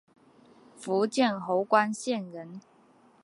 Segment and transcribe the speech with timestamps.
[0.75, 2.59] 福建侯官县人。